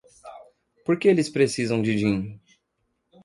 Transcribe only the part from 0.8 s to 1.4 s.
Por que eles